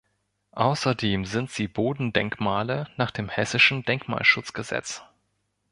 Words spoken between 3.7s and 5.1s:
Denkmalschutzgesetz.